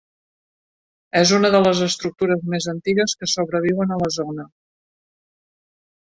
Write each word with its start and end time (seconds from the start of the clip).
És 1.19 1.33
una 1.39 1.49
de 1.55 1.59
les 1.65 1.81
estructures 1.87 2.41
més 2.53 2.67
antigues 2.73 3.13
que 3.19 3.29
sobreviuen 3.33 3.93
a 3.93 3.99
la 4.05 4.09
zona. 4.17 4.47